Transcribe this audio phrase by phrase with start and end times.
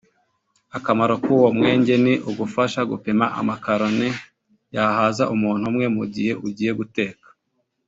[0.77, 4.09] Akamaro k’uwo mwenge ni ugufasha gupima amakaroni
[4.75, 7.27] yahaza umuntu umwe mu gihe ugiye guteka